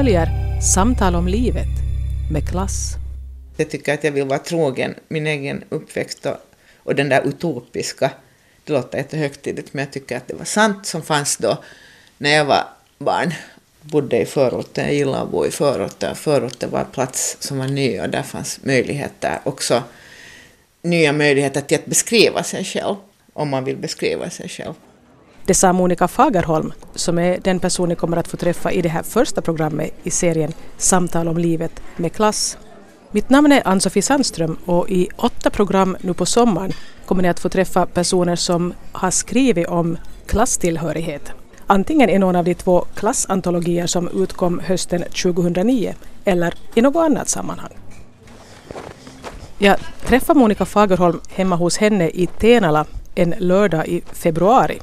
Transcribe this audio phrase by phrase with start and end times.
[0.00, 1.68] följer Samtal om livet
[2.32, 2.94] med klass.
[3.56, 6.36] Jag tycker att jag vill vara trogen min egen uppväxt och,
[6.76, 8.10] och den där utopiska.
[8.64, 11.58] Det låter jättehögtidligt men jag tycker att det var sant som fanns då
[12.18, 12.64] när jag var
[12.98, 13.34] barn.
[13.80, 16.16] Bodde i förorten, jag gillade att bo i förorten.
[16.16, 19.82] Förorten var en plats som var ny och där fanns möjligheter också.
[20.82, 22.96] Nya möjligheter till att beskriva sig själv,
[23.32, 24.74] om man vill beskriva sig själv.
[25.50, 28.88] Det sa Monica Fagerholm, som är den person ni kommer att få träffa i det
[28.88, 32.58] här första programmet i serien Samtal om livet med klass.
[33.10, 36.72] Mitt namn är Ann-Sofie Sandström och i åtta program nu på sommaren
[37.06, 41.32] kommer ni att få träffa personer som har skrivit om klasstillhörighet.
[41.66, 47.28] Antingen i någon av de två klassantologier som utkom hösten 2009 eller i något annat
[47.28, 47.72] sammanhang.
[49.58, 49.76] Jag
[50.06, 54.80] träffade Monica Fagerholm hemma hos henne i Tenala en lördag i februari.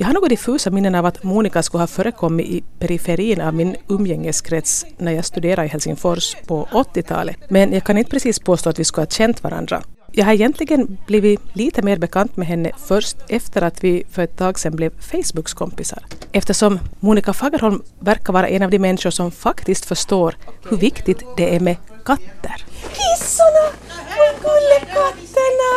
[0.00, 3.76] Jag har något diffusa minnen av att Monica skulle ha förekommit i periferin av min
[3.88, 7.36] umgängeskrets när jag studerade i Helsingfors på 80-talet.
[7.48, 9.82] Men jag kan inte precis påstå att vi skulle ha känt varandra.
[10.12, 14.36] Jag har egentligen blivit lite mer bekant med henne först efter att vi för ett
[14.36, 16.02] tag sedan blev Facebooks kompisar.
[16.32, 20.36] Eftersom Monica Fagerholm verkar vara en av de människor som faktiskt förstår
[20.70, 22.64] hur viktigt det är med katter.
[22.92, 23.66] Kissorna!
[24.18, 25.70] Vad gullekatterna!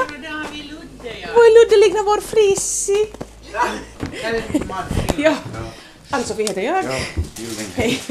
[1.36, 3.31] Vad är Ludde liknar vår Frissi?
[5.18, 5.36] Ja,
[6.10, 6.84] Ann-Sofie heter jag.
[7.76, 8.02] Hej.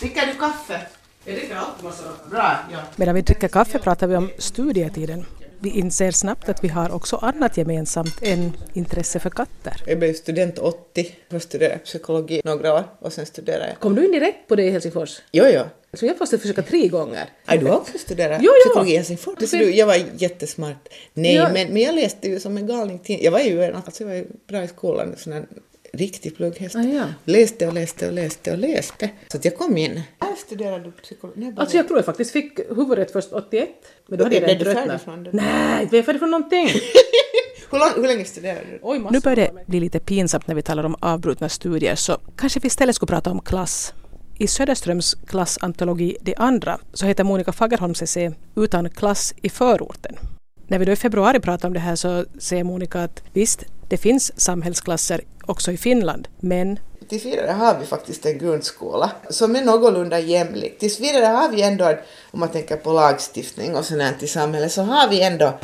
[0.00, 0.80] Dricker du kaffe?
[1.24, 2.78] Jag dricker alltid massa Bra, ja.
[2.96, 5.26] Medan vi dricker kaffe pratar vi om studietiden.
[5.62, 9.82] Vi inser snabbt att vi har också annat gemensamt än intresse för katter.
[9.86, 13.78] Jag blev student 80, först studerade jag psykologi några år och sen studerade jag...
[13.80, 15.18] Kom du in direkt på det i Helsingfors?
[15.32, 15.62] Jo, jo.
[15.94, 17.28] Så jag måste försöka tre gånger.
[17.48, 18.60] Nej, du har också studerat Jo, jo.
[18.70, 19.50] psykologi i Helsingfors.
[19.50, 20.88] Så du, jag var jättesmart.
[21.14, 21.50] Nej, Ja.
[21.52, 22.98] men, men jag läste ju som en galning.
[22.98, 25.46] till- Jag var ju, en- alltså, jag var ju bra i skolan, sån
[25.92, 26.76] riktig plugghäst.
[26.76, 27.04] Ah, ja.
[27.24, 29.10] Läste och läste och läste och läste.
[29.28, 30.02] Så att jag kom in.
[30.20, 31.52] Här studerade du psykologi.
[31.56, 33.68] Alltså jag tror jag faktiskt fick huvudet först 81.
[34.06, 35.32] Men då hade jag redan tröttnat.
[35.32, 36.68] Nej, inte blev jag färdig från någonting.
[37.70, 38.78] hur, lång, hur länge studerade du?
[38.82, 39.06] Oj.
[39.10, 42.66] Nu börjar det bli lite pinsamt när vi talar om avbrutna studier så kanske vi
[42.66, 43.94] istället skulle prata om klass.
[44.38, 50.16] I Söderströms klassantologi Det andra så heter Monica Fagerholms essä Utan klass i förorten.
[50.68, 53.96] När vi då i februari pratade om det här så säger Monica att visst, det
[53.96, 56.78] finns samhällsklasser också i Finland, men
[57.08, 60.78] Tills vidare har vi faktiskt en grundskola som är någorlunda jämlik.
[60.78, 61.98] Tills vidare har vi ändå,
[62.30, 65.58] om man tänker på lagstiftning och sånt i samhället, så har vi ändå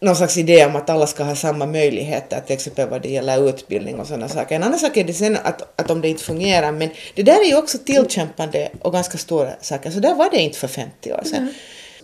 [0.00, 3.48] någon slags idé om att alla ska ha samma möjligheter, till exempel vad det gäller
[3.48, 4.56] utbildning och sådana saker.
[4.56, 7.40] En annan sak är det sen att, att om det inte fungerar, men det där
[7.40, 11.12] är ju också tillkämpande och ganska stora saker, så där var det inte för 50
[11.12, 11.54] år sedan.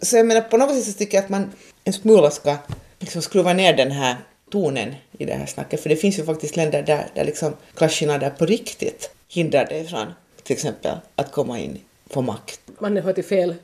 [0.02, 1.52] Så jag menar, på något sätt så tycker jag att man
[1.84, 2.56] en smula ska
[2.98, 4.16] liksom skruva ner den här
[4.50, 8.30] tonen i det här snacket, för det finns ju faktiskt länder där, där liksom klasskillnader
[8.30, 10.06] på riktigt hindrar dig från
[10.42, 11.78] till exempel att komma in
[12.12, 12.60] på makt.
[12.78, 13.54] Man hör till fel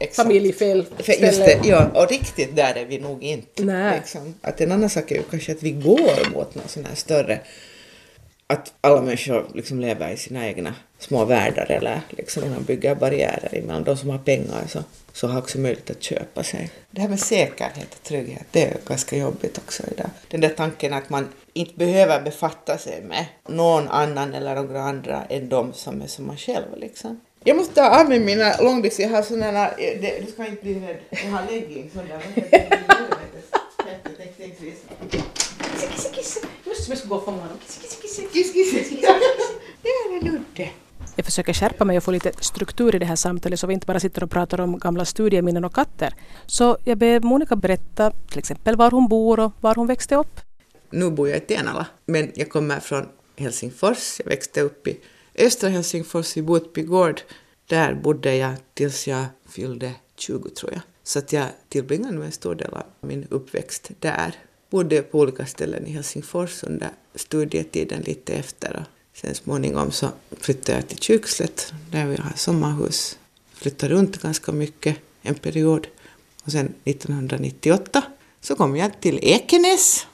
[0.00, 0.16] Exakt.
[0.16, 3.64] familj, fel För just det, ja, och riktigt där är vi nog inte.
[3.64, 3.98] Nej.
[3.98, 4.34] Liksom.
[4.40, 7.40] Att en annan sak är ju kanske att vi går mot något sån här större,
[8.46, 13.58] att alla människor liksom lever i sina egna små världar eller liksom man bygger barriärer
[13.58, 13.84] emellan.
[13.84, 14.78] De som har pengar så,
[15.14, 16.70] så har också möjlighet att köpa sig.
[16.90, 20.10] Det här med säkerhet och trygghet, det är ganska jobbigt också idag.
[20.28, 25.24] Den där tanken att man inte behöver befatta sig med någon annan eller några andra
[25.28, 27.20] än de som är som man själv liksom.
[27.44, 30.62] Jag måste ta av mig mina långbyxor, jag har sådana, eh, det- du ska inte
[30.62, 31.92] bli rädd, jag har leggings.
[35.80, 36.40] Kisse, kisse.
[36.64, 37.56] Just som jag skulle gå och fånga honom.
[37.68, 38.22] Kisse, kisse.
[38.32, 38.98] Kiss, kiss.
[39.02, 39.14] Ja,
[39.82, 40.70] det är Ludde.
[41.24, 43.86] Jag försöker skärpa mig och få lite struktur i det här samtalet så vi inte
[43.86, 46.14] bara sitter och pratar om gamla studieminnen och katter.
[46.46, 50.40] Så jag ber Monica berätta till exempel var hon bor och var hon växte upp.
[50.90, 54.20] Nu bor jag i Tenala, men jag kommer från Helsingfors.
[54.20, 55.00] Jag växte upp i
[55.38, 57.20] östra Helsingfors i Botby gård.
[57.66, 60.80] Där bodde jag tills jag fyllde 20 tror jag.
[61.02, 64.34] Så att jag tillbringade en stor del av min uppväxt där.
[64.70, 68.84] Bodde på olika ställen i Helsingfors under studietiden lite efter.
[69.14, 70.08] Sen småningom så
[70.40, 73.18] flyttade jag till Kyrkslätt där vi har sommarhus.
[73.52, 75.86] Flyttade runt ganska mycket en period.
[76.44, 78.02] Och sen 1998
[78.40, 80.06] så kom jag till Ekenäs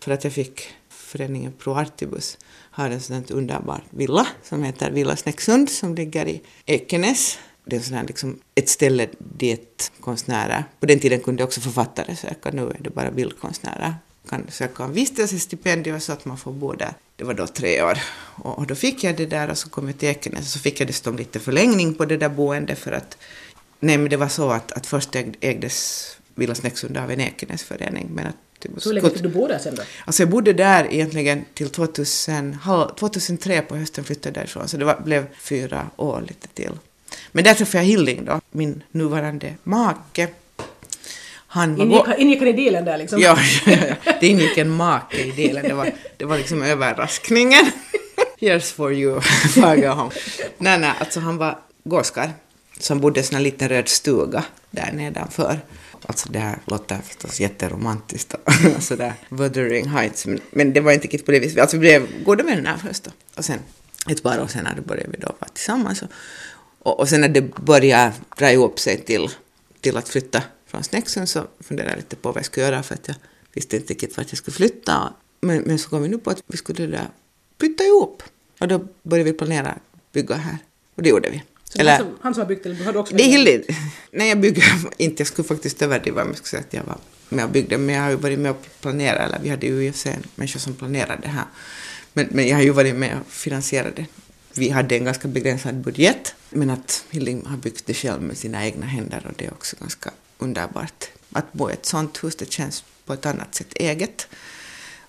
[0.00, 2.38] för att jag fick föreningen Pro Artibus
[2.70, 7.38] har en sån här underbar villa som heter Villa Snäcksund som ligger i Ekenäs.
[7.64, 12.16] Det är sån här liksom ett ställe dit konstnärer, på den tiden kunde också författare
[12.16, 13.94] söka, nu är det bara bildkonstnärer,
[14.28, 16.94] kan söka om vistelsestipendium så att man får bo där.
[17.16, 17.98] Det var då tre år.
[18.36, 20.88] Och, då fick jag det där och så kom jag till Ekenäs så fick jag
[20.88, 23.16] dessutom lite förlängning på det där boendet för att
[23.80, 28.08] Nej, men det var så att, att först äg- ägdes Villa Snäcksund av en Ekenäsförening,
[28.14, 28.34] men att
[28.84, 29.82] hur länge fick du bo där sen då?
[30.04, 34.84] Alltså jag bodde där egentligen till 2000, halv- 2003 på hösten flyttade därifrån, så det
[34.84, 36.70] var, blev fyra år lite till.
[37.32, 40.28] Men där träffade jag Hilding då, min nuvarande make.
[41.54, 43.20] Han var Ingick, ingick han i dealen där liksom?
[43.22, 43.38] Ja,
[44.20, 45.62] det ingick en make i delen.
[45.62, 47.64] Det var, det var liksom överraskningen.
[48.40, 49.20] Here's for you,
[49.54, 50.10] Fagerholm.
[50.58, 52.32] Nej, nej, alltså han var gårdskar
[52.78, 55.60] som bodde i en liten röd stuga där nedanför.
[56.06, 58.34] Alltså det här låter förstås jätteromantiskt
[58.76, 61.58] och sådär, Wuthering Heights, men, men det var inte riktigt på det viset.
[61.58, 63.10] Alltså vi blev goda vänner först då.
[63.36, 63.58] Och sen
[64.08, 66.02] ett par år senare började vi då vara tillsammans.
[66.02, 66.08] Och,
[66.78, 69.28] och, och sen när det började dra ihop sig till,
[69.80, 70.42] till att flytta
[70.74, 73.16] från Snäcksund så funderade jag lite på vad jag skulle göra för att jag
[73.52, 75.12] visste inte riktigt vart jag skulle flytta.
[75.40, 77.08] Men, men så kom vi nu på att vi skulle där
[77.60, 78.22] flytta ihop.
[78.60, 79.78] Och då började vi planera
[80.12, 80.58] bygga här.
[80.94, 81.42] Och det gjorde vi.
[81.64, 83.66] Så han, som, han som har byggt eller har du också Det är byggt?
[83.66, 83.74] Hilde.
[84.10, 84.64] Nej, jag bygger
[84.96, 85.20] inte.
[85.20, 86.98] Jag skulle faktiskt överdriva om jag skulle säga att jag var
[87.28, 87.78] med och byggde.
[87.78, 90.00] Men jag har ju varit med och planerat, eller vi hade ju i och för
[90.00, 91.44] sig en människa som planerade det här.
[92.12, 94.06] Men, men jag har ju varit med och finansierat det.
[94.56, 98.64] Vi hade en ganska begränsad budget, men att Hilding har byggt det själv med sina
[98.66, 101.04] egna händer och det är också ganska underbart.
[101.32, 104.28] Att bo i ett sånt hus, det känns på ett annat sätt eget.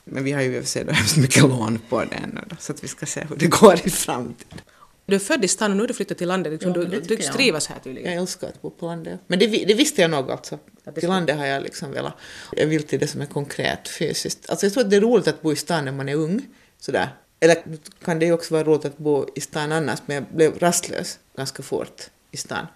[0.03, 2.55] Men vi har ju i och för sig hemskt mycket lån på det ännu då,
[2.59, 4.59] så att vi ska se hur det går i framtiden.
[5.07, 6.53] Du är född i stan och nu har du flyttat till landet.
[6.53, 8.11] Liksom, Ja, du du trivs här tydligen.
[8.11, 9.19] Jag älskar att bo på landet.
[9.27, 10.59] Men det, det visste jag nog alltså.
[10.95, 12.13] Till landet har jag liksom velat.
[12.51, 14.49] Jag vill till det som är konkret fysiskt.
[14.49, 16.41] Alltså jag tror att det är roligt att bo i stan när man är ung.
[16.79, 17.09] Sådär.
[17.39, 17.63] Eller
[18.03, 21.19] kan det ju också vara roligt att bo i stan annars, men jag blev rastlös
[21.35, 22.01] ganska fort
[22.31, 22.67] i stan.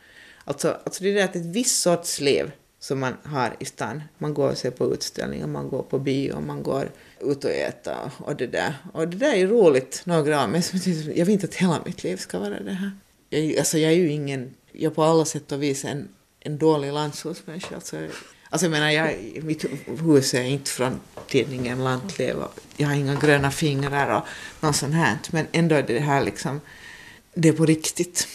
[0.45, 4.03] Alltså, alltså det är ett visst sorts liv som man har i stan.
[4.17, 8.11] Man går och ser på utställningar, man går på bio, man går ut och äta
[8.17, 8.73] och det där.
[8.93, 10.61] Och det där är ju roligt några år, men
[11.15, 12.91] jag vill inte att hela mitt liv ska vara det här.
[13.29, 16.07] Jag, alltså jag är ju ingen, jag är på alla sätt och vis en,
[16.39, 17.75] en dålig landsortsmänniska.
[17.75, 17.97] Alltså,
[18.49, 23.15] alltså jag menar, jag, mitt hus är inte från tidningen Lantliv och jag har inga
[23.15, 24.23] gröna fingrar och
[24.65, 25.17] något sånt här.
[25.31, 26.61] Men ändå är det här liksom,
[27.33, 28.27] det är på riktigt,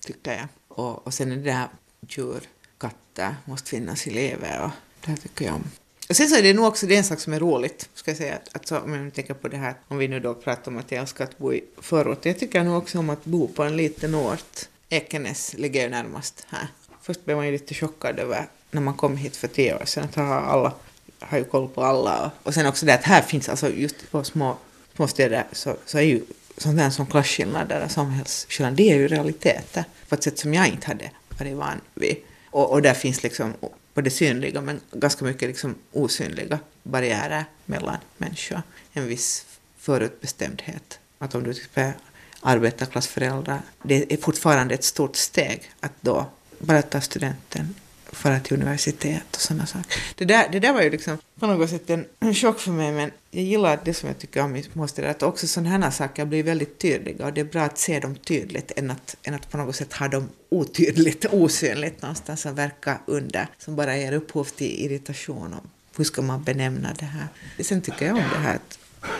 [0.00, 0.48] tycker jag.
[0.68, 1.68] Och, och sen är det här
[2.08, 2.40] djur,
[2.78, 4.70] katter, måste finnas i livet och
[5.00, 5.64] det här tycker jag om.
[6.08, 8.10] Och sen så är det nog också det är en sak som är roligt, ska
[8.10, 10.34] jag säga, att, att så, om jag tänker på det här, om vi nu då
[10.34, 13.24] pratar om att jag älskar att bo i förort, jag tycker nog också om att
[13.24, 14.68] bo på en liten ort.
[14.88, 16.68] Ekenäs ligger ju närmast här.
[17.02, 20.04] Först blev man ju lite chockad över när man kom hit för tio år sedan,
[20.04, 20.72] att ha alla,
[21.18, 22.24] har ju koll på alla.
[22.24, 24.56] Och, och sen också det att här finns, alltså just på små,
[24.96, 26.22] små städer så, så är ju
[26.58, 30.68] sånt där som klasskillnader och samhällsskillnader, det är ju realiteter på ett sätt som jag
[30.68, 32.16] inte hade varit van vid.
[32.50, 33.54] Och, och där finns liksom
[33.94, 38.62] både synliga men ganska mycket liksom osynliga barriärer mellan människor.
[38.92, 39.46] En viss
[39.78, 40.98] förutbestämdhet.
[41.18, 41.92] Att om du typ är
[42.40, 46.26] arbetarklassföräldrar, det är fortfarande ett stort steg att då
[46.58, 47.74] bara ta studenten
[48.14, 50.02] fara till universitet och sådana saker.
[50.14, 52.92] Det där, det där var ju liksom på något sätt en, en chock för mig,
[52.92, 56.24] men jag gillar det som jag tycker om i småstäder, att också sådana här saker
[56.24, 59.50] blir väldigt tydliga och det är bra att se dem tydligt än att, än att
[59.50, 64.44] på något sätt ha dem otydligt, osynligt någonstans som verkar under, som bara ger upphov
[64.44, 67.28] till irritation om hur ska man benämna det här.
[67.60, 68.78] Sen tycker jag om det här att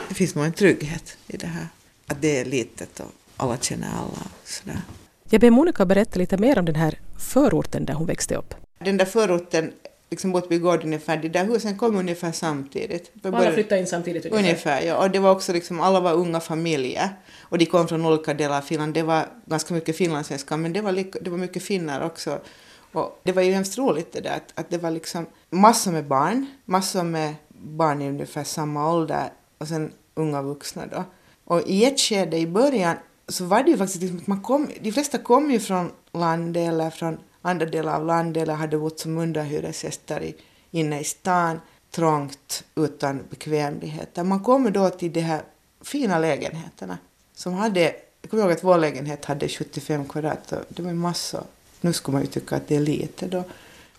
[0.08, 1.69] det finns nog en trygghet i det här,
[2.06, 4.81] att det är litet och alla känner alla och sådär.
[5.31, 8.55] Jag ber Monica berätta lite mer om den här förorten där hon växte upp.
[8.84, 9.72] Den där förorten,
[10.10, 13.12] liksom Båtby gård ungefär, de där husen kom ungefär samtidigt.
[13.22, 14.43] Alla började- flyttade in samtidigt ungefär.
[14.43, 14.96] Ungefär, ja.
[15.05, 17.08] Och det var också liksom, alla var unga familjer.
[17.41, 18.94] Och de kom från olika delar av Finland.
[18.94, 22.38] Det var ganska mycket finlandssvenskar, men det var, lika, det var mycket finnar också.
[22.93, 26.05] Och det var ju hemskt roligt det där att, att det var liksom massor med
[26.06, 31.05] barn, massor med barn i ungefär samma ålder och sen unga vuxna då.
[31.44, 32.96] Och i ett skede i början
[33.29, 36.69] så var det ju faktiskt liksom att man kom, de flesta kom ju från landet
[36.69, 40.34] eller från andra delar av landet eller hade bott som underhyresgäster i,
[40.70, 41.60] inne i stan,
[41.91, 44.24] trångt, utan bekvämligheter.
[44.24, 45.43] Man kommer då till de här
[45.81, 46.98] fina lägenheterna
[47.34, 47.81] som hade,
[48.20, 51.43] jag kommer ihåg att vår lägenhet hade 75 kvadrat och det var massor.
[51.81, 53.44] Nu skulle man ju tycka att det är lite då.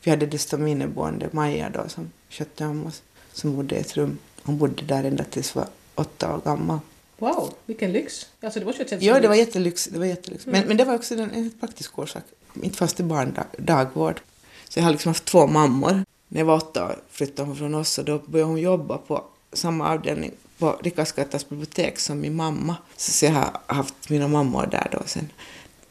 [0.03, 3.01] Vi hade dessutom inneboende Maja då som skötte om oss,
[3.33, 4.17] som bodde i ett rum.
[4.43, 6.79] Hon bodde där ända tills hon var åtta år gammal.
[7.17, 8.27] Wow, vilken lyx!
[8.41, 9.47] Alltså det måste ju Ja, det var lyx.
[9.47, 9.85] jättelyx.
[9.85, 10.45] Det var jättelyx.
[10.45, 12.23] Men, men det var också en, en praktisk orsak
[12.55, 14.21] mitt första barn dagvård.
[14.69, 16.03] Så jag har liksom haft två mammor.
[16.27, 19.23] När jag var åtta år flyttade hon från oss och då började hon jobba på
[19.53, 22.75] samma avdelning på Rikasgattas bibliotek som min mamma.
[22.97, 25.29] Så, så jag har haft mina mammor där då sen.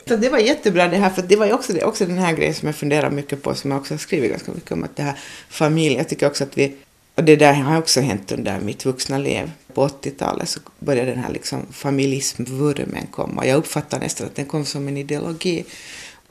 [0.09, 2.33] Så det var jättebra det här, för det var ju också, det, också den här
[2.33, 4.97] grejen som jag funderar mycket på, som jag också har skrivit ganska mycket om, att
[4.97, 5.19] det här
[5.49, 6.77] familj, jag tycker också att vi,
[7.15, 9.51] och det där har också hänt under mitt vuxna liv.
[9.75, 13.47] På 80-talet så började den här liksom familjismvurmen komma.
[13.47, 15.65] Jag uppfattar nästan att den kom som en ideologi.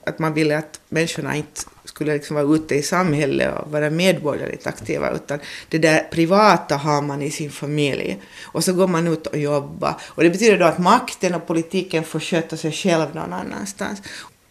[0.05, 4.67] Att man ville att människorna inte skulle liksom vara ute i samhället och vara medborgerligt
[4.67, 8.21] aktiva, utan det där privata har man i sin familj.
[8.43, 9.95] Och så går man ut och jobbar.
[10.03, 14.01] Och det betyder då att makten och politiken får sköta sig själv någon annanstans.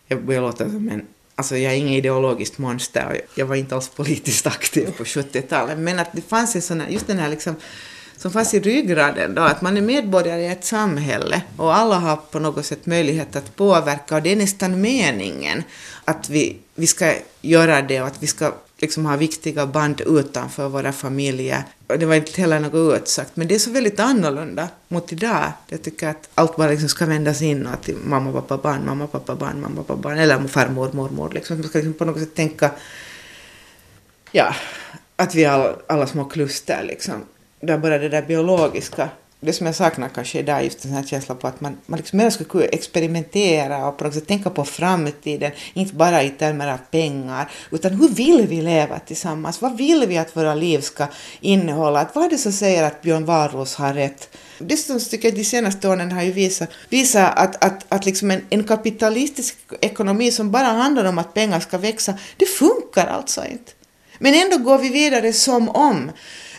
[0.08, 3.88] Jag börjar låta som en Alltså jag är inget ideologiskt monster jag var inte alls
[3.88, 7.56] politiskt aktiv på 70-talet, men att det fanns en sån här, just den här liksom
[8.22, 12.16] som fanns i ryggraden då, att man är medborgare i ett samhälle och alla har
[12.16, 15.62] på något sätt möjlighet att påverka och det är nästan meningen
[16.04, 20.68] att vi, vi ska göra det och att vi ska liksom ha viktiga band utanför
[20.68, 21.62] våra familjer.
[21.86, 25.52] Och det var inte heller något utsagt, men det är så väldigt annorlunda mot idag.
[25.68, 29.06] Jag tycker att allt bara liksom ska vändas in och att mamma, pappa, barn, mamma,
[29.06, 31.56] pappa, barn, mamma, pappa, barn, eller farmor, mormor, liksom.
[31.56, 32.70] Man ska liksom på något sätt tänka,
[34.32, 34.54] ja,
[35.16, 37.14] att vi är alla, alla små kluster liksom
[37.62, 39.08] där bara det där biologiska,
[39.40, 42.16] det som jag saknar kanske är just den här känslan på att man, man liksom
[42.16, 46.68] mer ska kunna experimentera och på något sätt tänka på framtiden, inte bara i termer
[46.68, 49.62] av pengar, utan hur vill vi leva tillsammans?
[49.62, 51.06] Vad vill vi att våra liv ska
[51.40, 52.00] innehålla?
[52.00, 54.36] Att vad är det som säger att Björn Wahlroos har rätt?
[54.58, 58.40] Dessutom tycker jag de senaste åren har ju visat, visat att, att, att liksom en,
[58.50, 63.72] en kapitalistisk ekonomi som bara handlar om att pengar ska växa, det funkar alltså inte.
[64.18, 66.10] Men ändå går vi vidare som om.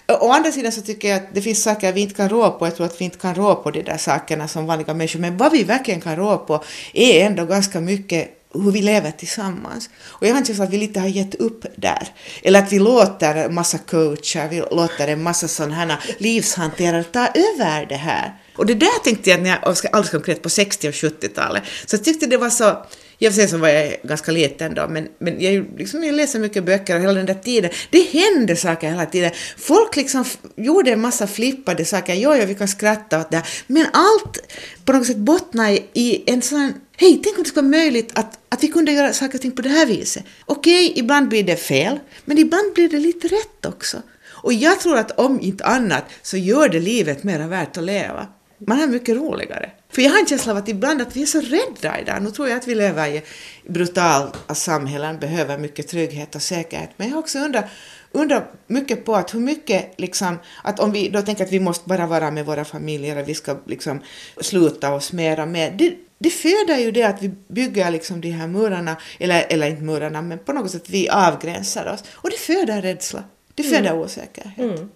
[0.07, 2.67] Å andra sidan så tycker jag att det finns saker vi inte kan rå på.
[2.67, 5.19] Jag tror att vi inte kan rå på de där sakerna som vanliga människor.
[5.19, 9.89] Men vad vi verkligen kan rå på är ändå ganska mycket hur vi lever tillsammans.
[10.03, 12.07] Och jag har en känsla att vi lite har gett upp där.
[12.41, 17.27] Eller att vi låter en massa coacher, vi låter en massa sådana här livshanterare ta
[17.27, 18.33] över det här.
[18.57, 22.03] Och det där tänkte jag när jag, alldeles konkret på 60 och 70-talet, så jag
[22.03, 22.85] tyckte det var så
[23.17, 26.63] jag och så var jag ganska liten då, men, men jag, liksom, jag läser mycket
[26.63, 29.31] böcker och hela den där tiden, det hände saker hela tiden.
[29.57, 33.85] Folk liksom gjorde en massa flippade saker, jo, ja, vi kan skratta åt det men
[33.93, 34.39] allt
[34.85, 38.39] på något sätt bottnar i en sån Hej, tänk om det skulle vara möjligt att,
[38.49, 40.23] att vi kunde göra saker och ting på det här viset.
[40.45, 44.01] Okej, okay, ibland blir det fel, men ibland blir det lite rätt också.
[44.43, 48.27] Och jag tror att om inte annat så gör det livet mer värt att leva.
[48.67, 49.71] Man har mycket roligare.
[49.89, 52.23] För jag har en känsla av att ibland att vi är så rädda idag.
[52.23, 53.21] Nu tror jag att vi lever i
[53.67, 56.89] brutala samhällen, behöver mycket trygghet och säkerhet.
[56.97, 57.65] Men jag har också undrat,
[58.11, 61.89] undrar mycket på att hur mycket, liksom, att om vi då tänker att vi måste
[61.89, 64.01] bara vara med våra familjer och vi ska liksom
[64.41, 65.71] sluta oss mer och mer.
[65.71, 69.83] Det, det föder ju det att vi bygger liksom de här murarna, eller, eller inte
[69.83, 72.03] murarna, men på något sätt vi avgränsar oss.
[72.11, 73.23] Och det föder rädsla.
[73.55, 73.99] Det föder mm.
[73.99, 74.57] osäkerhet.
[74.57, 74.89] Mm.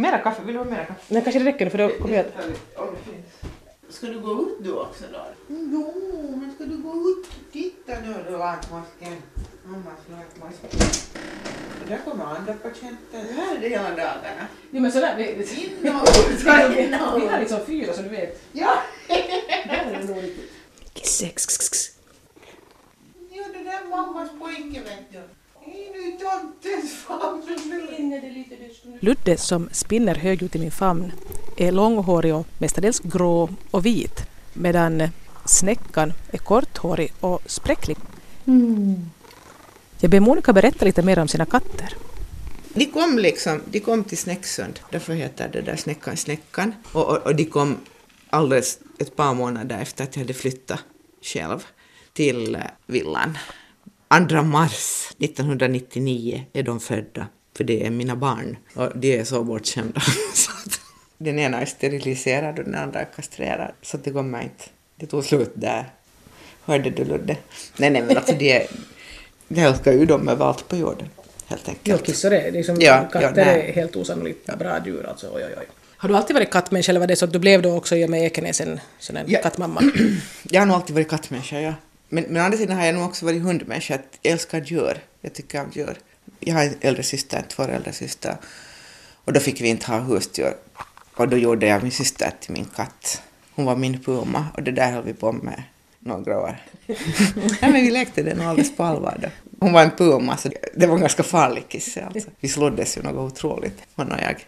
[0.00, 0.42] Mera kaffe?
[0.42, 1.00] Vill du ha mera kaffe?
[1.08, 2.26] Nej, kanske det räcker för då kommer jag...
[3.88, 5.26] Ska du gå ut du också då?
[5.48, 5.92] Jo,
[6.40, 7.26] men ska du gå ut?
[7.52, 9.16] Titta nu du lakmasken.
[9.64, 10.80] Mammas lakmasken.
[11.88, 13.32] Där kommer andra patienter.
[13.36, 14.46] Här är det hela dagarna.
[14.70, 15.16] Jo men sådär.
[15.16, 16.44] Vi, in och ut,
[17.22, 18.42] vi har liksom fyra så du vet.
[18.52, 18.82] Ja.
[19.08, 20.52] Där är det nog riktigt.
[20.92, 21.22] Kiss,
[23.30, 25.22] Jo, det där är mammas pojke vet du.
[29.00, 31.12] Ludde som spinner högljutt i min famn
[31.56, 35.08] är långhårig och mestadels grå och vit medan
[35.44, 37.96] snäckan är korthårig och spräcklig.
[38.46, 39.10] Mm.
[40.00, 41.94] Jag ber Monica berätta lite mer om sina katter.
[42.74, 46.74] De kom, liksom, de kom till Snäcksund, därför heter det där Snäckan Snäckan.
[46.92, 47.76] Och, och, och de kom
[48.30, 50.80] alldeles ett par månader efter att jag hade flyttat
[51.22, 51.66] själv
[52.12, 53.38] till eh, villan
[54.28, 57.26] 2 mars 1999 är de födda,
[57.58, 58.56] för det är mina barn.
[58.74, 60.00] Och de är så bortskämda.
[61.18, 63.72] den ena är steriliserad och den andra är kastrerad.
[63.82, 64.64] Så det kommer inte.
[64.96, 65.84] Det tog slut där.
[66.64, 67.36] Hörde du Ludde?
[67.76, 68.66] Nej, nej, men alltså det är...
[69.48, 71.08] Det älskar ju de överallt på jorden,
[71.46, 72.00] helt enkelt.
[72.00, 75.26] Ja, kissar är liksom, ja, katter ja, är helt osannolikt bra djur alltså.
[75.34, 75.66] Oj, oj, oj.
[75.96, 78.04] Har du alltid varit kattmänniska eller var det så att du blev då också i
[78.06, 79.42] och med Ekenäs en sån ja.
[79.42, 79.82] kattmamma?
[80.42, 81.74] Jag har nog alltid varit kattmänniska, ja.
[82.08, 83.98] Men, men å andra sidan har jag nog också varit hundmänniska.
[84.22, 84.98] Jag älskar djur.
[85.20, 85.98] Jag tycker om djur.
[86.40, 88.36] Jag har en äldre syster, två äldre systrar.
[89.24, 90.54] Och då fick vi inte ha husdjur.
[91.14, 93.22] Och då gjorde jag min syster till min katt.
[93.54, 95.62] Hon var min puma och det där höll vi på med
[95.98, 96.56] några år.
[96.86, 99.28] Nej, men vi lekte det nog alldeles på allvar då.
[99.60, 102.28] Hon var en puma, så det var en ganska farlig kisse alltså.
[102.40, 104.46] Vi slåddes ju något otroligt, hon och jag.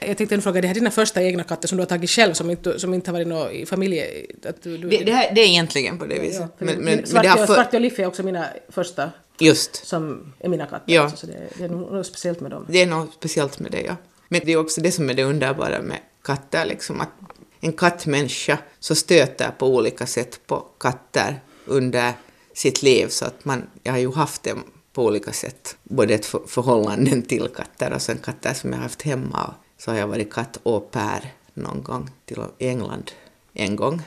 [0.00, 2.34] Jag tänkte fråga, det här är dina första egna katter som du har tagit själv,
[2.34, 4.06] som inte, som inte har varit någon i familje...
[4.48, 4.88] Att du, du...
[4.88, 6.40] Det, det, här, det är egentligen på det viset.
[6.58, 7.54] Ja, men, men, Svart, men för...
[7.54, 9.86] Svart och Liff är också mina första Just.
[9.86, 10.94] som är mina katter.
[10.94, 11.02] Ja.
[11.02, 12.66] Alltså, så det, det är något speciellt med dem.
[12.68, 13.96] Det är något speciellt med det, ja.
[14.28, 17.10] Men det är också det som är det underbara med katter, liksom att
[17.60, 22.12] en kattmänniska så stöter på olika sätt på katter under
[22.52, 26.26] sitt liv, så att man, jag har ju haft dem på olika sätt, både ett
[26.26, 30.32] förhållande till katter och sen katter som jag har haft hemma så har jag varit
[30.32, 33.10] katt au pair någon gång till England
[33.52, 34.02] en gång.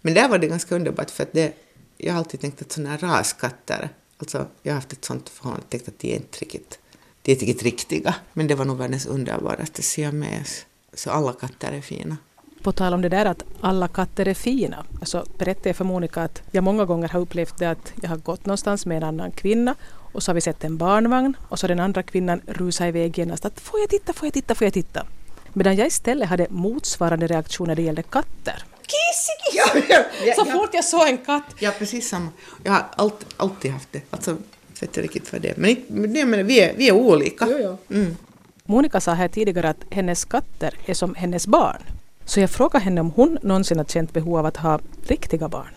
[0.00, 1.52] Men där var det ganska underbart för att det,
[1.96, 5.64] jag har alltid tänkt att sådana här raskatter Alltså, jag har haft ett sånt förhållande
[5.64, 6.78] och tänkt att de är inte riktigt,
[7.22, 8.14] de är inte riktigt riktiga.
[8.32, 10.66] Men det var nog världens underbaraste siames.
[10.94, 12.16] Så alla katter är fina.
[12.62, 16.22] På tal om det där att alla katter är fina, så berättade jag för Monica
[16.22, 19.30] att jag många gånger har upplevt det att jag har gått någonstans med en annan
[19.30, 19.74] kvinna
[20.12, 23.44] och så har vi sett en barnvagn och så den andra kvinnan rusar iväg genast
[23.44, 25.06] att får jag titta, får jag titta, får jag titta?
[25.52, 28.64] Medan jag istället hade motsvarande reaktion när det gällde katter.
[28.86, 30.52] Kissi, Ja, ja, ja, Så ja.
[30.52, 31.44] fort jag såg en katt.
[31.58, 32.28] Ja, precis samma.
[32.64, 34.00] Jag har alltid, alltid haft det.
[34.10, 34.38] Alltså, jag
[34.80, 35.54] vet inte riktigt vad det är.
[35.56, 37.48] Men, men det, men vi, är, vi är olika.
[37.48, 37.78] Jo.
[37.90, 38.16] Mm.
[38.64, 41.82] Monica sa här tidigare att hennes katter är som hennes barn.
[42.24, 45.70] Så jag frågade henne om hon någonsin har känt behov av att ha riktiga barn.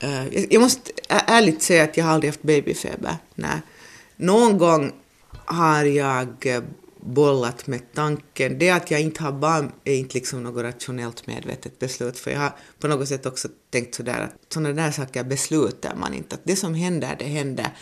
[0.00, 3.16] Eh, jag, jag måste ärligt säga att jag har aldrig haft babyfeber.
[3.34, 3.60] Nej.
[4.16, 4.92] Någon gång
[5.44, 6.62] har jag eh,
[7.08, 8.58] bollat med tanken.
[8.58, 12.18] Det att jag inte har barn är inte liksom något rationellt medvetet beslut.
[12.18, 16.14] För jag har på något sätt också tänkt sådär att sådana där saker beslutar man
[16.14, 16.34] inte.
[16.34, 17.76] Att det som händer, det händer.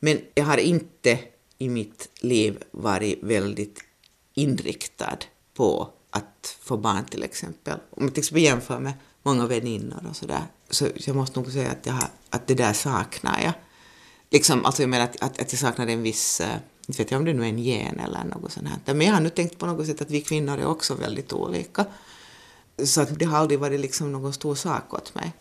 [0.00, 1.18] Men jag har inte
[1.58, 3.80] i mitt liv varit väldigt
[4.34, 5.18] inriktad
[5.54, 7.78] på att få barn till exempel.
[7.90, 11.70] Om jag till exempel jämför med många väninnor och sådär, så jag måste nog säga
[11.70, 13.52] att, jag har, att det där saknar jag.
[14.30, 16.56] Liksom, alltså jag menar att, att, att jag saknar en viss, eh,
[16.88, 18.94] inte vet jag om det nu är en gen eller något sånt här.
[18.94, 21.84] Men jag har nu tänkt på något sätt att vi kvinnor är också väldigt olika.
[22.84, 25.32] Så att det har aldrig varit liksom någon stor sak åt mig.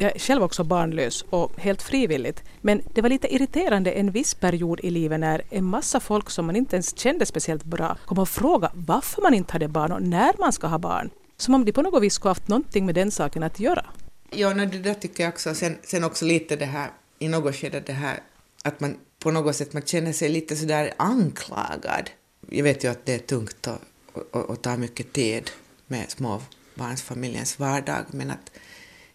[0.00, 2.42] Jag är själv också barnlös och helt frivilligt.
[2.60, 6.46] Men det var lite irriterande en viss period i livet när en massa folk som
[6.46, 10.02] man inte ens kände speciellt bra kom och frågade varför man inte hade barn och
[10.02, 11.10] när man ska ha barn.
[11.36, 13.86] Som om de på något vis skulle haft någonting med den saken att göra.
[14.30, 15.54] Ja, no, det där tycker jag också.
[15.54, 18.20] Sen, sen också lite det här, i något skede det här
[18.62, 22.10] att man på något sätt man känner sig lite sådär anklagad.
[22.50, 23.78] Jag vet ju att det är tungt och,
[24.30, 25.50] och, och tar mycket tid
[25.86, 28.50] med småbarnsfamiljens vardag, men att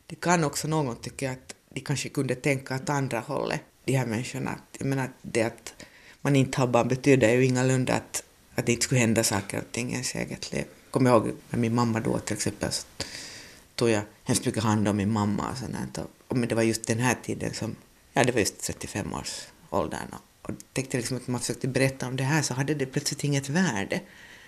[0.08, 4.06] det kan också någon tycka att de kanske kunde tänka åt andra hållet, de här
[4.06, 4.60] människorna.
[4.78, 5.74] Jag menar, det att
[6.22, 8.24] man inte har barn betyder ju ingalunda att,
[8.56, 10.66] att det inte skulle hända saker och ting i ens eget liv.
[10.92, 12.86] Kommer jag ihåg med min mamma då till exempel, så
[13.76, 16.06] tog jag hemskt mycket hand om min mamma och sånt där.
[16.28, 17.76] Och men det var just den här tiden som,
[18.14, 20.00] ja det var just 35 års åldern
[20.42, 23.50] och, tänkte liksom att man försökte berätta om det här så hade det plötsligt inget
[23.50, 24.00] värde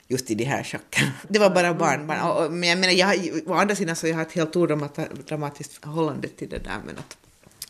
[0.08, 1.12] just i de här chockerna.
[1.28, 2.08] Det var bara barn.
[2.08, 2.20] barn.
[2.22, 5.74] Och, och, men jag menar, jag, å andra sidan så jag har ett helt odramatiskt
[5.84, 7.18] förhållande till det där men att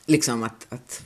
[0.06, 1.04] liksom att, att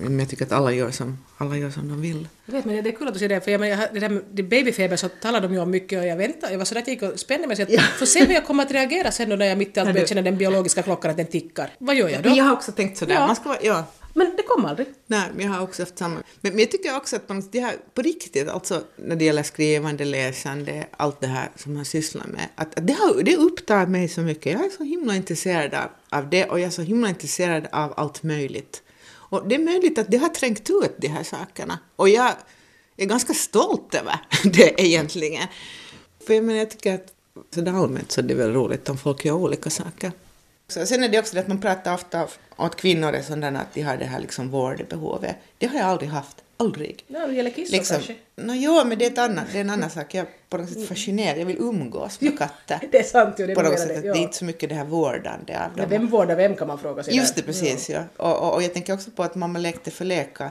[0.00, 2.28] men jag tycker att alla gör som, alla gör som de vill.
[2.46, 3.88] Jag vet, men det är kul att du säger det, för jag, men, jag, har-
[3.92, 6.64] det där med babyfeber så talar de ju om mycket och jag väntar, jag var
[6.64, 7.80] sådär att jag gick och spände mig så att Ja.
[7.98, 9.92] får se hur jag kommer att reagera sen då när jag mitt i allt Ja,
[9.92, 11.70] börjar känna den biologiska klockan att den tickar.
[11.78, 12.28] Vad gör jag då?
[12.28, 13.26] Men jag har också tänkt sådär, Ja.
[13.26, 13.84] man ska vara, ja,
[14.18, 14.86] men det kom aldrig.
[15.06, 16.14] Nej, men jag har också haft samma.
[16.14, 19.42] Men, men jag tycker också att man, det här, på riktigt, alltså när det gäller
[19.42, 23.86] skrivande, läsande, allt det här som man sysslar med, att, att det, har, det upptar
[23.86, 24.52] mig så mycket.
[24.52, 27.94] Jag är så himla intresserad av, av det och jag är så himla intresserad av
[27.96, 28.82] allt möjligt.
[29.08, 31.78] Och det är möjligt att det har trängt ut de här sakerna.
[31.96, 32.32] Och jag
[32.96, 35.46] är ganska stolt över det egentligen.
[36.26, 37.12] För jag menar, jag tycker att
[37.54, 40.12] sådär allmänt så är väl roligt om folk gör olika saker.
[40.68, 43.74] Så sen är det också det att man pratar ofta att kvinnor är sådana att
[43.74, 45.36] de har det här liksom vårdbehovet.
[45.58, 46.36] Det har jag aldrig haft.
[46.56, 47.04] Aldrig.
[47.06, 48.14] Ja, det gäller kissar Liksom, kanske.
[48.36, 50.14] no, jo, men det är, ett annat, det är en annan sak.
[50.14, 51.38] Jag är på något sätt fascinerad.
[51.38, 52.88] Jag vill umgås med katter.
[52.92, 53.88] Det är sant ju, det på något sätt.
[53.88, 54.12] det, ja.
[54.12, 55.90] Det är inte så mycket det här vårdande av Men dem.
[55.90, 57.16] vem vårdar vem kan man fråga sig.
[57.16, 57.46] Just det, där.
[57.46, 57.90] precis.
[57.90, 58.04] Ja.
[58.16, 60.50] Och, och, och jag tänker också på att mamma lekte för leka.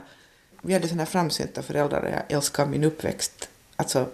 [0.62, 3.48] Vi hade sådana här framsynta föräldrar och jag älskar min uppväxt.
[3.76, 4.06] Alltså,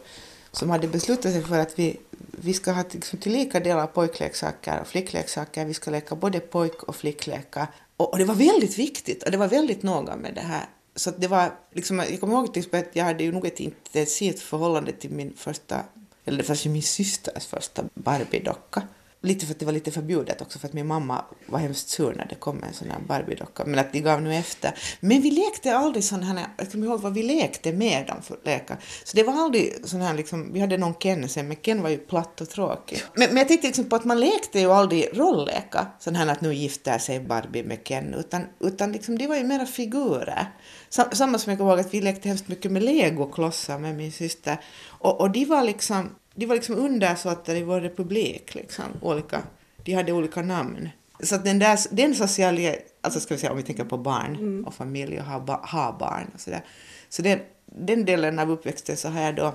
[0.53, 1.97] som hade beslutat sig för att vi,
[2.39, 5.65] vi ska ha liksom till lika delar pojkleksaker och flickleksaker.
[5.65, 7.67] Vi ska leka både pojk och flicklekar.
[7.97, 10.67] Och, och det var väldigt viktigt och det var väldigt noga med det här.
[10.97, 13.61] Så att det var liksom, jag kommer ihåg till att jag hade ju nog ett
[13.61, 15.81] intensivt förhållande till min första,
[16.25, 18.83] eller det var min systers första Barbie-docka.
[19.25, 22.15] Lite för att det var lite förbjudet också för att min mamma var hemskt sur
[22.15, 23.65] när det kom en sån här Barbie-docka.
[23.65, 24.75] Men att de gav nu efter.
[25.01, 28.39] Men vi lekte aldrig sån här, jag kommer ihåg vad vi lekte med dem för
[28.45, 28.77] leka.
[29.05, 31.91] Så det var aldrig sån här liksom, vi hade någon Ken sen men Ken var
[31.91, 33.03] ju platt och tråkig.
[33.15, 36.41] Men, men jag tänkte liksom på att man lekte ju aldrig rollleka, Sån här att
[36.41, 38.15] nu gifter sig Barbie med Ken.
[38.15, 40.47] Utan, utan liksom, det var ju mera figurer.
[40.89, 44.13] Sam, samma som jag kommer ihåg att vi lekte hemskt mycket med legoklossar med min
[44.13, 44.61] syster.
[44.89, 49.43] Och, och de var liksom de var liksom undersåtar i vår republik, liksom, olika.
[49.85, 50.89] De hade olika namn.
[51.21, 54.65] Så att den där, den sociala, alltså ska vi säga om vi tänker på barn
[54.65, 56.65] och familj och ha, ha barn och sådär.
[57.09, 59.55] Så den, den delen av uppväxten så har jag då,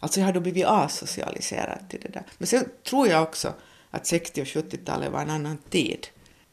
[0.00, 2.22] alltså jag har då blivit asocialiserad till det där.
[2.38, 3.54] Men sen tror jag också
[3.90, 6.06] att 60 och 70-talet var en annan tid.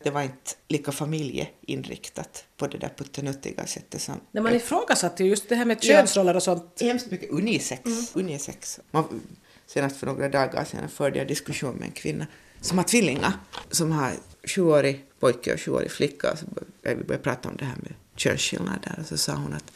[0.03, 5.29] Det var inte lika familjeinriktat på det där puttenuttiga sättet som När man ifrågasatte ju
[5.29, 6.81] just det här med könsroller och sånt.
[6.81, 8.15] hemskt mycket unisex.
[8.15, 8.79] unisex.
[8.91, 9.21] Man,
[9.67, 12.27] senast för några dagar sedan förde jag diskussion med en kvinna
[12.61, 13.33] som har tvillingar,
[13.71, 14.11] som har
[14.43, 16.37] sjuårig pojke och sjuårig flicka.
[16.37, 18.95] Så började vi började prata om det här med könsskillnader.
[18.99, 19.71] Och så sa hon att,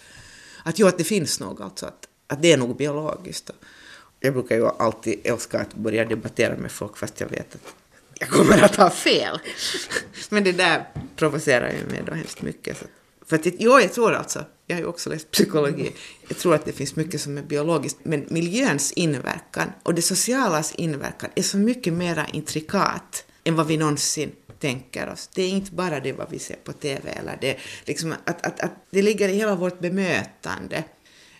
[0.63, 3.49] att jo, att det finns nog alltså, att, att det är nog biologiskt.
[4.19, 7.73] Jag brukar ju alltid älska att börja debattera med folk fast jag vet att
[8.19, 9.39] jag kommer att ha fel.
[10.29, 12.77] Men det där provocerar ju mig då hemskt mycket.
[12.77, 12.85] Så.
[13.29, 15.91] För att, jo, jag tror alltså, jag har ju också läst psykologi,
[16.27, 20.75] jag tror att det finns mycket som är biologiskt, men miljöns inverkan och det socialas
[20.75, 25.29] inverkan är så mycket mera intrikat än vad vi någonsin tänker oss.
[25.33, 28.59] Det är inte bara det vad vi ser på TV, eller det, liksom att, att,
[28.59, 30.83] att det ligger i hela vårt bemötande.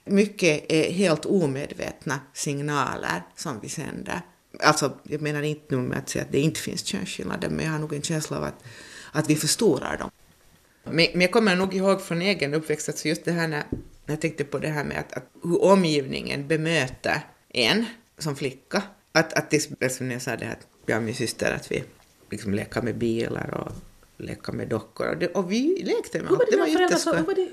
[0.05, 4.21] Mycket är helt omedvetna signaler som vi sänder.
[4.59, 7.71] Alltså, jag menar inte nu med att säga att det inte finns könsskillnader, men jag
[7.71, 8.63] har nog en känsla av att,
[9.11, 10.09] att vi förstorar dem.
[10.91, 13.63] Men, jag kommer nog ihåg från egen uppväxt, alltså just det här när,
[14.05, 17.21] när jag tänkte på det här med att, att hur omgivningen bemöter
[17.53, 17.85] en
[18.17, 18.83] som flicka.
[19.11, 21.83] Att, att det, som jag sa det här, jag och min syster, att vi
[22.31, 23.71] liksom leka med bilar och
[24.17, 25.07] leka med dockor.
[25.07, 26.51] Och, det, och vi lekte med allt.
[26.51, 27.51] Det, var jätteskoj.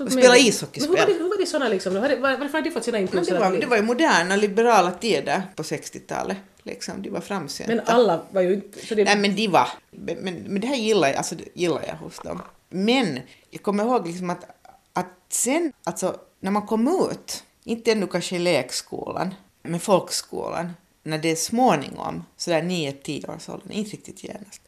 [0.00, 0.96] Och spela ishockeyspel.
[0.96, 1.94] Hur var det, hur var det såna liksom?
[1.94, 3.34] Var, varför har de fått sina impulser?
[3.34, 6.36] Det var, det var ju moderna, liberala tider på 60-talet.
[6.62, 7.74] Liksom, de var framsynta.
[7.74, 8.94] Men alla var ju inte...
[8.94, 9.04] Det...
[9.04, 9.68] Nej, men de var.
[9.90, 12.42] Men, men, men det här gillar jag, alltså, gillar jag hos dem.
[12.68, 14.44] Men jag kommer ihåg liksom att,
[14.92, 21.18] att sen, alltså när man kom ut, inte ännu kanske i lekskolan, men folkskolan, när
[21.18, 24.62] det är småningom, sådär 9-10 års åldern, inte riktigt genast.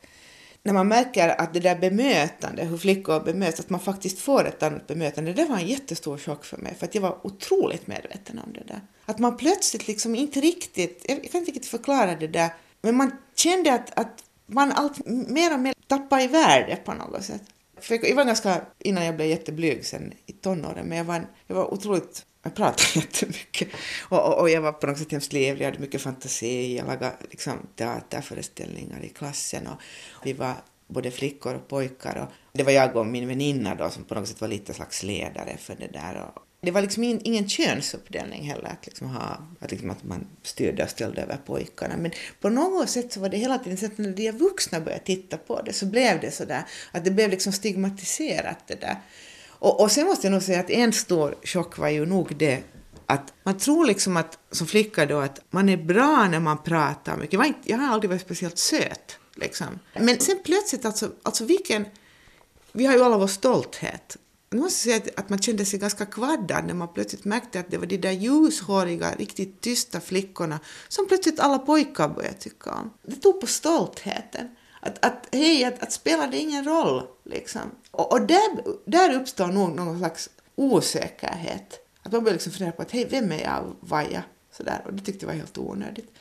[0.63, 4.63] När man märker att det där bemötandet, hur flickor bemöts, att man faktiskt får ett
[4.63, 8.39] annat bemötande, det var en jättestor chock för mig, för att jag var otroligt medveten
[8.39, 8.81] om det där.
[9.05, 13.13] Att man plötsligt liksom inte riktigt, jag kan inte riktigt förklara det där, men man
[13.37, 17.43] kände att, att man allt mer och mer tappade i värde på något sätt.
[17.81, 21.57] För jag var ganska, innan jag blev jätteblyg sen i tonåren, men jag var, jag
[21.57, 23.69] var otroligt jag pratade jättemycket.
[24.09, 26.87] Och, och, och jag var på något sätt hemskt livlig, jag hade mycket fantasi, jag
[26.87, 29.81] lagade liksom, teaterföreställningar i klassen och
[30.25, 30.55] vi var
[30.88, 32.17] både flickor och pojkar.
[32.17, 35.03] Och det var jag och min väninna då som på något sätt var lite slags
[35.03, 36.23] ledare för det där.
[36.23, 40.27] Och det var liksom ingen, ingen könsuppdelning heller, att, liksom ha, att, liksom att man
[40.42, 41.97] styrde och ställde över pojkarna.
[41.97, 45.05] Men på något sätt så var det hela tiden så att när de vuxna började
[45.05, 48.97] titta på det så blev det så där att det blev liksom stigmatiserat det där.
[49.49, 52.62] Och, och sen måste jag nog säga att en stor chock var ju nog det
[53.07, 57.16] att man tror liksom att som flicka då att man är bra när man pratar
[57.16, 57.33] mycket.
[57.33, 59.79] Jag, inte, jag har aldrig varit speciellt söt liksom.
[59.94, 61.85] Men sen plötsligt alltså, alltså vilken,
[62.73, 64.16] vi har ju alla vår stolthet.
[64.51, 67.71] Jag måste säga att, att man kände sig ganska kvaddad när man plötsligt märkte att
[67.71, 72.91] det var de där ljushåriga, riktigt tysta flickorna som plötsligt alla pojkar började tycka om.
[73.03, 74.49] Det tog på stoltheten.
[74.81, 77.63] Att, att hej, att, att spelar det ingen roll liksom.
[77.91, 81.87] Och, och där, där uppstår nog någon slags osäkerhet.
[82.03, 84.23] Att man börjar liksom fundera på att hej, vem är jag och vad är jag?
[84.53, 84.83] Sådär.
[84.85, 86.15] Och det tyckte jag var helt onödigt.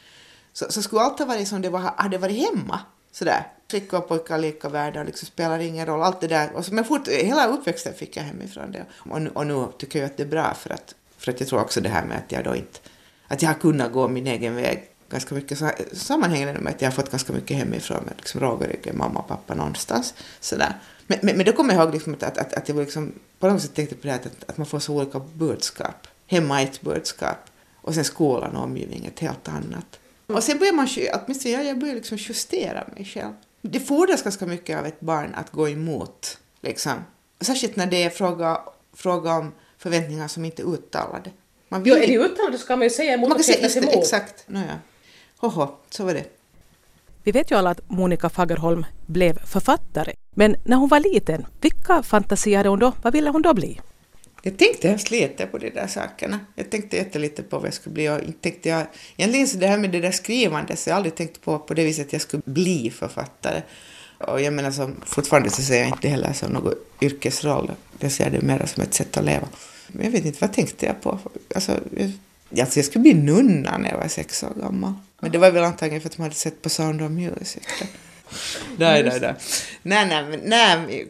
[0.53, 2.79] Så, så skulle allt ha varit som det var, hade varit hemma.
[3.17, 3.47] Sådär.
[3.69, 6.01] Flickor och pojkar lika värda och liksom spelar ingen roll.
[6.01, 6.53] Allt det där.
[6.53, 8.85] Och så, men fort, hela uppväxten fick jag hemifrån det.
[9.11, 11.49] Och nu, och nu tycker jag att det är bra för att, för att jag
[11.49, 12.79] tror också det här med att jag då inte,
[13.27, 16.89] att jag har kunnat gå min egen väg ganska mycket så sammanhängande med att jag
[16.89, 20.13] har fått ganska mycket hemifrån med liksom rågoryggen, mamma och pappa någonstans.
[20.39, 20.73] Sådär.
[21.07, 23.47] Men, men, men då kommer jag ihåg liksom att, att, att, att jag liksom, på
[23.47, 26.07] något sätt tänkte på det här att, att man får så olika budskap.
[26.27, 27.37] Hemma ett budskap
[27.75, 29.99] och sen skolan och omgivningen ett helt annat.
[30.27, 33.33] Och sen börjar man, åtminstone jag, jag börjar liksom justera mig själv.
[33.61, 36.93] Det fordras ganska mycket av ett barn att gå emot, liksom.
[37.41, 38.61] Särskilt när det är fråga,
[38.93, 41.31] fråga om förväntningar som inte är uttalade.
[41.69, 41.93] Man vill...
[41.93, 43.95] Jo, är det uttalade så kan man ju säga emot man kan säga, emot.
[43.95, 44.79] Exakt, nåja.
[45.37, 46.25] Hoho, så var det.
[47.23, 50.13] Vi vet ju alla att Monica Fagerholm blev författare.
[50.35, 52.93] Men när hon var liten, vilka fantasier hade hon då?
[53.01, 53.81] Vad ville hon då bli?
[54.41, 56.39] Jag tänkte hemskt lite på de där sakerna.
[56.55, 58.85] Jag tänkte jättelite på vad jag skulle bli inte tänkte jag...
[59.17, 61.83] Egentligen så det här med det där skrivandet så jag aldrig tänkt på på det
[61.83, 63.61] viset att jag skulle bli författare.
[64.17, 67.71] Och jag menar som, fortfarande så ser jag inte heller som någon yrkesroll.
[67.99, 69.47] Jag ser det mer som ett sätt att leva.
[69.87, 71.19] Men jag vet inte, vad tänkte jag på?
[71.55, 71.79] Alltså,
[72.49, 74.93] jag, alltså jag skulle bli nunna när jag var sex år gammal.
[75.19, 77.63] Men det var väl antagligen för att man hade sett på Sound of Music.
[78.77, 79.35] nej, nej, nej.
[79.81, 81.07] Nej, nej, nej.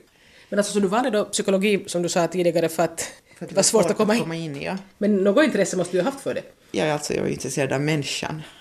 [0.50, 3.02] Men alltså så du valde då psykologi som du sa tidigare för att,
[3.38, 4.22] för att det var svårt, svårt att komma in?
[4.22, 4.78] Komma in ja.
[4.98, 6.44] Men något intresse måste du ha haft för det?
[6.72, 8.42] Ja, alltså jag var intresserad av människan.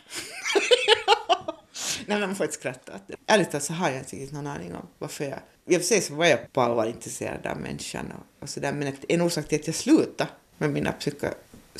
[2.07, 2.93] Nej, man får inte skratta.
[3.27, 5.39] Ärligt talat så har jag inte riktigt någon aning om varför jag...
[5.75, 9.21] För sig så var jag på allvar intresserad av människan och, och sådär, men en
[9.21, 11.35] orsak till att jag slutade med mina psykostudier...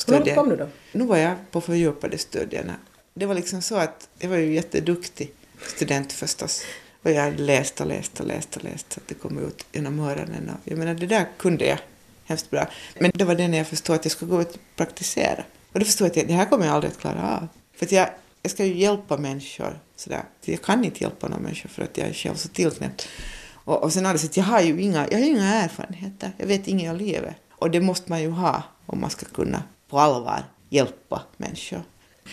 [0.07, 0.67] Hur långt kom du då?
[0.91, 2.75] Nu var jag på fördjupade studierna.
[3.13, 5.33] Det var liksom så att jag var ju jätteduktig
[5.75, 6.63] student förstås.
[7.07, 9.65] Och jag hade läst och läst och läst och läst så att det kom ut
[9.71, 10.49] genom öronen.
[10.49, 11.77] Och jag menar, det där kunde jag
[12.25, 12.67] hemskt bra.
[12.99, 15.43] Men det var det när jag förstod att jag skulle gå ut och praktisera.
[15.71, 17.47] Och då förstod jag att det här kommer jag aldrig att klara av.
[17.75, 18.09] För att jag,
[18.41, 20.23] jag ska ju hjälpa människor sådär.
[20.45, 23.07] Jag kan inte hjälpa någon människa för att jag är själv så tillknäppt.
[23.53, 26.47] Och, och sen har det sett, jag har ju inga, jag har inga erfarenheter, jag
[26.47, 27.35] vet inget om livet.
[27.51, 31.81] Och det måste man ju ha om man ska kunna på allvar hjälpa människor.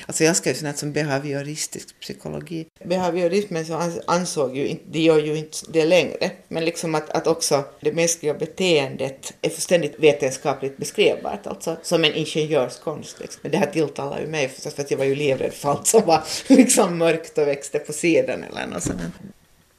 [0.06, 2.66] Alltså jag skrev ju sånt som behavioristisk psykologi.
[2.84, 7.26] Behaviorismen så ansåg ju inte, det gör ju inte det längre, men liksom att, att
[7.26, 13.20] också det mänskliga beteendet är fullständigt vetenskapligt beskrivbart, alltså som en ingenjörskonst.
[13.20, 13.40] Liksom.
[13.42, 15.86] Men det här tilltalar ju mig förstås för att jag var ju livrädd för allt
[15.86, 19.00] som var liksom mörkt och växte på sidan eller något sånt.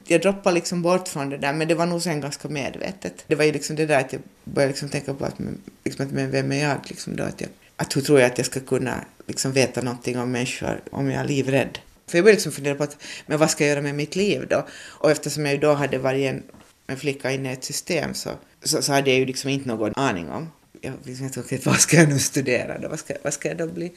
[0.07, 3.23] Jag droppade liksom bort från det där, men det var nog sen ganska medvetet.
[3.27, 5.35] Det var ju liksom det där att jag började liksom tänka på att,
[5.83, 7.23] liksom, att men vem är jag liksom då?
[7.23, 10.81] Att jag att hur tror jag att jag ska kunna liksom veta någonting om människor
[10.91, 11.79] om jag är livrädd?
[12.07, 14.47] För jag började liksom fundera på att, men vad ska jag göra med mitt liv
[14.49, 14.67] då?
[14.83, 16.43] Och eftersom jag ju då hade varit en,
[16.87, 18.29] en flicka inne i ett system så,
[18.63, 20.51] så, så, hade jag ju liksom inte någon aning om.
[20.81, 22.89] Jag liksom inte, vad ska jag nu studera då?
[22.89, 23.91] Vad ska, vad ska jag då bli?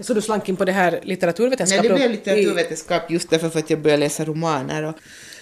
[0.00, 1.82] Så du slank in på det här litteraturvetenskap?
[1.82, 4.96] Nej, det blev litteraturvetenskap just därför för att jag började läsa romaner och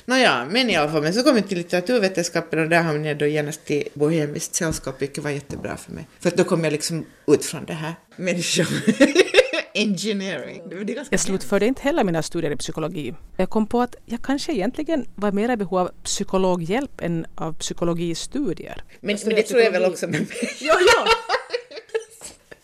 [0.05, 3.19] Nåja, men i alla fall, men så kom jag till litteraturvetenskapen och där hamnade jag
[3.19, 6.09] då genast i bohemiskt sällskap, vilket var jättebra för mig.
[6.21, 8.67] För att då kom jag liksom ut från det här människa...
[9.75, 10.63] engineering.
[11.11, 13.15] jag slutförde inte heller mina studier i psykologi.
[13.37, 17.53] Jag kom på att jag kanske egentligen var mer i behov av psykologhjälp än av
[17.53, 18.85] psykologistudier.
[19.01, 20.57] Men, men det tror jag väl också med mig.
[20.61, 21.07] ja, ja.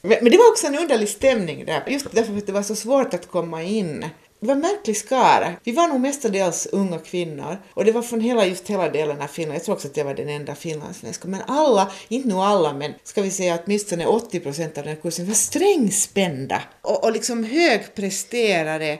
[0.09, 2.75] men, men det var också en underlig stämning där, just därför att det var så
[2.75, 4.05] svårt att komma in
[4.41, 5.53] det var en märklig skara.
[5.65, 9.27] Vi var nog mestadels unga kvinnor och det var från hela, just hela delen av
[9.27, 9.57] Finland.
[9.57, 11.29] Jag tror också att jag var den enda finlandssvenska.
[11.29, 14.95] Men alla, inte nu alla, men ska vi säga att åtminstone 80 procent av den
[14.95, 18.99] här kursen var strängspända och, och liksom högpresterare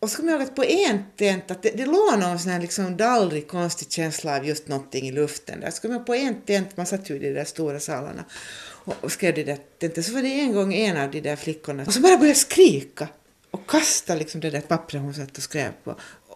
[0.00, 2.52] och så kommer jag ihåg att på en tent, att det, det låg någon sån
[2.52, 5.70] här liksom dallrig konstig känsla av just någonting i luften där.
[5.70, 8.24] Så kommer jag på en tent, man satt ju i de där stora salarna
[8.62, 11.36] och, och skrev det där tentet, så var det en gång en av de där
[11.36, 13.08] flickorna som bara började skrika
[13.50, 15.94] och kastade liksom det där pappret hon satt och skrev på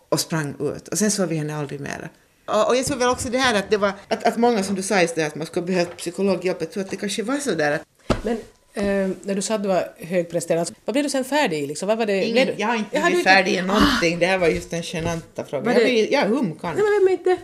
[0.09, 0.88] och sprang ut.
[0.88, 2.11] Och sen såg vi henne aldrig mer.
[2.46, 4.83] Och, jag tror väl också det här att det var att, att många som du
[4.83, 7.55] sa just det att man skulle behöva psykologhjälp, jag tror att det kanske var så
[7.55, 7.83] där att
[8.22, 8.37] Men
[8.74, 11.66] eh, när du sa att du var högpresterande, vad blev du sen färdig i?
[11.66, 11.88] Liksom?
[11.88, 12.24] Vad var det?
[12.24, 15.74] Ingen, jag har inte blivit färdig i någonting, det här var just den genanta frågan.
[15.74, 16.09] Jag, det...
[16.11, 16.74] jag är humkan.
[16.77, 17.37] Nej, men, inte.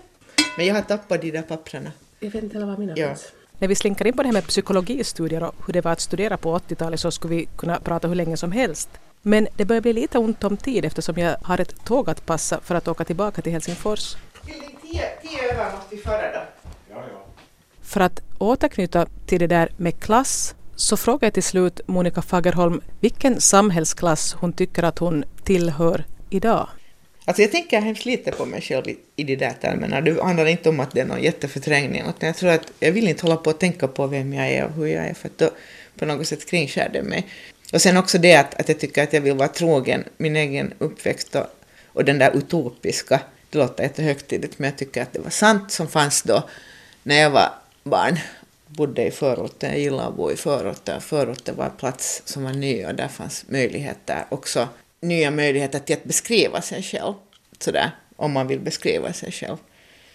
[0.57, 1.93] men jag har tappat de där papprena.
[2.21, 3.09] Jag vet inte heller var mina ja.
[3.09, 3.33] finns.
[3.59, 6.37] När vi slinkar in på det här med psykologistudier och hur det var att studera
[6.37, 8.89] på 80-talet så skulle vi kunna prata hur länge som helst.
[9.23, 12.61] Men det börjar bli lite ont om tid eftersom jag har ett tåg att passa
[12.61, 14.17] för att åka tillbaka till Helsingfors.
[15.23, 16.41] Tio över måste vi föra då.
[17.83, 22.81] För att återknyta till det där med klass så frågar jag till slut Monica Fagerholm
[23.01, 26.69] vilken samhällsklass hon tycker att hon tillhör idag.
[27.25, 30.01] Alltså jag tänker hemskt lite på mig själv i, i de där termerna.
[30.01, 33.09] Det handlar inte om att det är någon jätteförträngning, utan jag tror att jag vill
[33.09, 35.39] inte hålla på att tänka på vem jag är och hur jag är, för att
[35.39, 35.51] då
[35.99, 37.27] på något sätt kringskär det mig.
[37.73, 40.73] Och sen också det att, att jag tycker att jag vill vara trogen min egen
[40.79, 41.47] uppväxt och,
[41.87, 45.89] och den där utopiska, det låter jättehögtidligt men jag tycker att det var sant som
[45.89, 46.43] fanns då
[47.03, 47.53] när jag var
[47.83, 48.19] barn.
[48.67, 51.01] Bodde i förorten, jag gillade att bo i förorten.
[51.01, 54.69] Förorten var en plats som var ny och där fanns möjligheter också,
[55.01, 57.15] nya möjligheter till att beskriva sig själv.
[57.59, 59.57] Sådär, om man vill beskriva sig själv.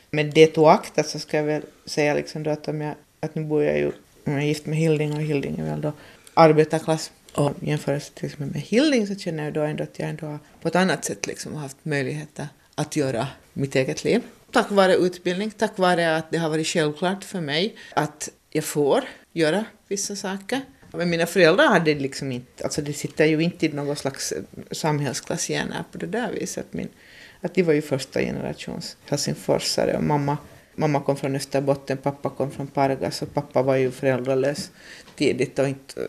[0.10, 3.44] Men det oaktat så ska jag väl säga liksom då att om jag, att nu
[3.44, 3.92] bor jag ju,
[4.24, 5.94] jag är gift med Hilding och Hilding är väl då
[6.34, 10.40] arbetarklass och jämfört till exempel med Hilding så känner jag då ändå att jag ändå
[10.62, 14.22] på ett annat sätt liksom haft möjligheter att göra mitt eget liv.
[14.52, 19.04] Tack vare utbildning, tack vare att det har varit självklart för mig att jag får
[19.34, 20.62] göra vissa saker.
[20.92, 24.42] Men mina föräldrar hade liksom inte, alltså det sitter ju inte i någon slags eh,
[24.72, 25.48] samhällsklass.
[25.92, 26.66] på det där viset.
[26.72, 26.90] Min,
[27.42, 30.38] att de var ju första generations helsingforsare och mamma,
[30.76, 34.72] mamma kom från Österbotten, pappa kom från Pargas och pappa var ju föräldralös
[35.16, 36.08] tidigt och inte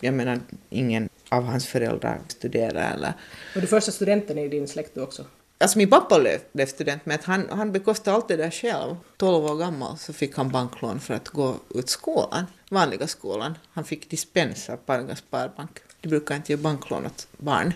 [0.00, 3.12] jag menar, ingen av hans föräldrar studerar eller...
[3.54, 5.24] Var du första studenten i din släkt då också?
[5.60, 6.20] Alltså min pappa
[6.52, 8.96] blev student att han, han bekostade allt det där själv.
[9.16, 13.54] 12 år gammal så fick han banklån för att gå ut skolan, vanliga skolan.
[13.72, 15.70] Han fick dispens av Pargas Sparbank.
[16.00, 17.74] De brukar inte ge banklån åt barn.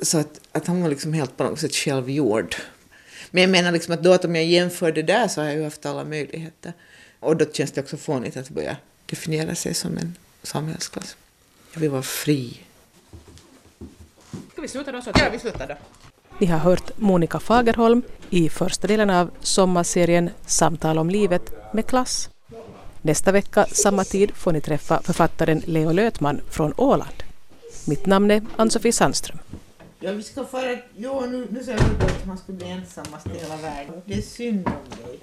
[0.00, 2.56] Så att, att han var liksom helt på något sätt självgjord.
[3.36, 5.56] Men jag menar liksom att då att om jag jämför det där så har jag
[5.56, 6.72] ju haft alla möjligheter.
[7.20, 11.16] Och då känns det också fånigt att börja definiera sig som en samhällsklass.
[11.72, 12.60] Jag vill vara fri.
[14.52, 15.02] Ska vi sluta då?
[15.02, 15.74] Så ja, vi slutar då.
[16.38, 22.30] Ni har hört Monica Fagerholm i första delen av sommarserien Samtal om livet med klass.
[23.02, 27.22] Nästa vecka samma tid får ni träffa författaren Leo Lötman från Åland.
[27.86, 29.38] Mitt namn är Ann-Sofie Sandström.
[30.00, 30.78] Ja, vi ska föra...
[30.96, 34.02] Ja, nu, nu sa jag att man ska bli ensammast i hela världen.
[34.04, 35.20] Det är synd om dig.